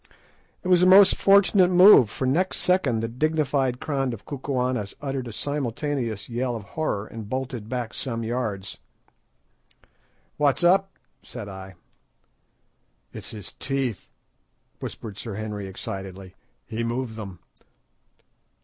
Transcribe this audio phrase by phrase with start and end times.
[0.63, 5.27] It was a most fortunate move, for next second the dignified crowd of Kukuanas uttered
[5.27, 8.79] a simultaneous yell of horror, and bolted back some yards.
[10.37, 10.89] "What's up?"
[11.21, 11.75] said I.
[13.13, 14.07] "It's his teeth,"
[14.79, 16.33] whispered Sir Henry excitedly.
[16.65, 17.37] "He moved them.